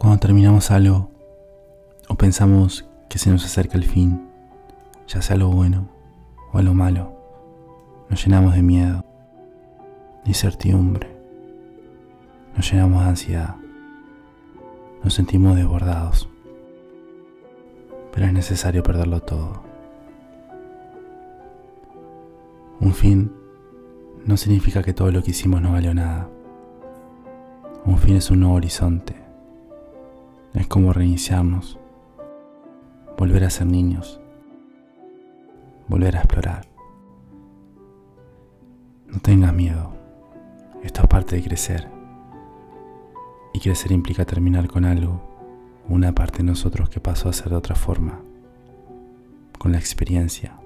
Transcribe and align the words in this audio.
Cuando 0.00 0.18
terminamos 0.18 0.70
algo 0.70 1.10
o 2.08 2.14
pensamos 2.14 2.88
que 3.10 3.18
se 3.18 3.28
nos 3.28 3.44
acerca 3.44 3.76
el 3.76 3.84
fin, 3.84 4.30
ya 5.06 5.20
sea 5.20 5.36
lo 5.36 5.50
bueno 5.50 5.90
o 6.54 6.62
lo 6.62 6.72
malo, 6.72 7.12
nos 8.08 8.24
llenamos 8.24 8.54
de 8.54 8.62
miedo, 8.62 9.04
de 10.24 10.30
incertidumbre, 10.30 11.06
nos 12.56 12.72
llenamos 12.72 13.02
de 13.02 13.08
ansiedad, 13.10 13.56
nos 15.04 15.12
sentimos 15.12 15.54
desbordados, 15.54 16.30
pero 18.10 18.24
es 18.24 18.32
necesario 18.32 18.82
perderlo 18.82 19.20
todo. 19.20 19.62
Un 22.80 22.94
fin 22.94 23.30
no 24.24 24.38
significa 24.38 24.82
que 24.82 24.94
todo 24.94 25.12
lo 25.12 25.22
que 25.22 25.32
hicimos 25.32 25.60
no 25.60 25.72
valió 25.72 25.92
nada. 25.92 26.26
Un 27.84 27.98
fin 27.98 28.16
es 28.16 28.30
un 28.30 28.40
nuevo 28.40 28.54
horizonte. 28.54 29.19
Es 30.54 30.66
como 30.66 30.92
reiniciarnos, 30.92 31.78
volver 33.16 33.44
a 33.44 33.50
ser 33.50 33.68
niños, 33.68 34.20
volver 35.86 36.16
a 36.16 36.20
explorar. 36.20 36.66
No 39.06 39.20
tengas 39.20 39.54
miedo, 39.54 39.92
esto 40.82 41.02
es 41.02 41.08
parte 41.08 41.36
de 41.36 41.42
crecer. 41.44 41.88
Y 43.52 43.60
crecer 43.60 43.92
implica 43.92 44.24
terminar 44.24 44.66
con 44.66 44.84
algo, 44.84 45.20
una 45.88 46.12
parte 46.12 46.38
de 46.38 46.44
nosotros 46.44 46.88
que 46.88 46.98
pasó 46.98 47.28
a 47.28 47.32
ser 47.32 47.50
de 47.50 47.56
otra 47.56 47.76
forma, 47.76 48.20
con 49.58 49.70
la 49.70 49.78
experiencia. 49.78 50.56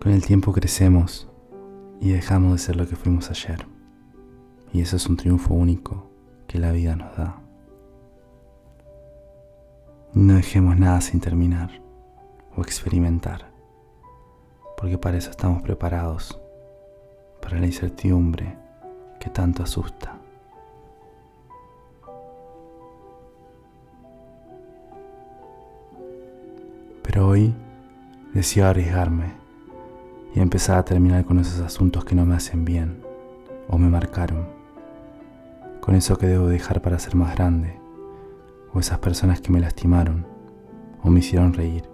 Con 0.00 0.12
el 0.12 0.24
tiempo 0.24 0.52
crecemos 0.52 1.28
y 2.00 2.10
dejamos 2.10 2.52
de 2.52 2.58
ser 2.58 2.76
lo 2.76 2.88
que 2.88 2.96
fuimos 2.96 3.30
ayer. 3.30 3.75
Y 4.72 4.80
eso 4.80 4.96
es 4.96 5.06
un 5.06 5.16
triunfo 5.16 5.54
único 5.54 6.06
que 6.46 6.58
la 6.58 6.72
vida 6.72 6.96
nos 6.96 7.16
da. 7.16 7.40
No 10.12 10.34
dejemos 10.34 10.78
nada 10.78 11.00
sin 11.00 11.20
terminar 11.20 11.70
o 12.56 12.62
experimentar, 12.62 13.50
porque 14.78 14.96
para 14.96 15.18
eso 15.18 15.30
estamos 15.30 15.62
preparados, 15.62 16.40
para 17.42 17.58
la 17.60 17.66
incertidumbre 17.66 18.56
que 19.20 19.28
tanto 19.28 19.62
asusta. 19.62 20.16
Pero 27.02 27.28
hoy 27.28 27.54
decido 28.32 28.66
arriesgarme 28.66 29.32
y 30.34 30.40
empezar 30.40 30.78
a 30.78 30.84
terminar 30.84 31.24
con 31.24 31.38
esos 31.38 31.60
asuntos 31.60 32.04
que 32.04 32.14
no 32.14 32.26
me 32.26 32.34
hacen 32.34 32.64
bien 32.64 33.02
o 33.68 33.78
me 33.78 33.88
marcaron, 33.88 34.55
con 35.86 35.94
eso 35.94 36.18
que 36.18 36.26
debo 36.26 36.48
dejar 36.48 36.82
para 36.82 36.98
ser 36.98 37.14
más 37.14 37.36
grande, 37.36 37.78
o 38.74 38.80
esas 38.80 38.98
personas 38.98 39.40
que 39.40 39.52
me 39.52 39.60
lastimaron 39.60 40.26
o 41.04 41.10
me 41.10 41.20
hicieron 41.20 41.52
reír, 41.52 41.84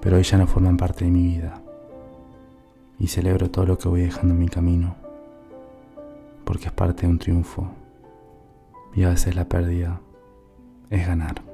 pero 0.00 0.20
ya 0.20 0.38
no 0.38 0.46
forman 0.46 0.76
parte 0.76 1.04
de 1.04 1.10
mi 1.10 1.24
vida 1.24 1.60
y 3.00 3.08
celebro 3.08 3.50
todo 3.50 3.66
lo 3.66 3.76
que 3.76 3.88
voy 3.88 4.02
dejando 4.02 4.34
en 4.34 4.40
mi 4.40 4.48
camino, 4.48 4.94
porque 6.44 6.66
es 6.66 6.72
parte 6.72 7.06
de 7.06 7.12
un 7.12 7.18
triunfo 7.18 7.68
y 8.94 9.02
a 9.02 9.08
veces 9.08 9.34
la 9.34 9.46
pérdida 9.46 10.00
es 10.90 11.04
ganar. 11.04 11.49